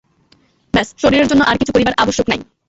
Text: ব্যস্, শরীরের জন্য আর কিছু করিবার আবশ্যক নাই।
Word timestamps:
ব্যস্, 0.73 0.89
শরীরের 1.01 1.27
জন্য 1.27 1.41
আর 1.43 1.55
কিছু 1.57 1.71
করিবার 1.73 1.99
আবশ্যক 2.03 2.25
নাই। 2.29 2.39